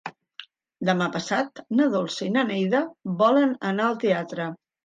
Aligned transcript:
Demà 0.89 1.09
passat 1.17 1.61
na 1.81 1.87
Dolça 1.97 2.25
i 2.31 2.31
na 2.39 2.47
Neida 2.49 2.81
volen 3.23 3.55
anar 3.75 3.89
al 3.91 4.01
teatre. 4.07 4.53